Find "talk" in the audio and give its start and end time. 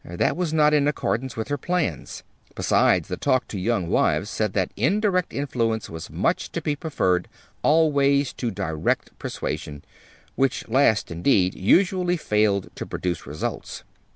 3.17-3.47